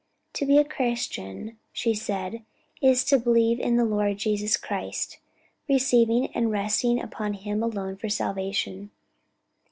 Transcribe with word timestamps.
"To 0.33 0.47
be 0.47 0.57
a 0.57 0.63
Christian," 0.65 1.59
she 1.71 1.93
said, 1.93 2.41
"is 2.81 3.03
to 3.05 3.19
believe 3.19 3.59
in 3.59 3.77
the 3.77 3.85
Lord 3.85 4.17
Jesus 4.17 4.57
Christ, 4.57 5.19
receiving 5.69 6.31
and 6.35 6.49
resting 6.49 6.99
upon 6.99 7.33
him 7.35 7.61
alone 7.61 7.97
for 7.97 8.09
salvation. 8.09 8.89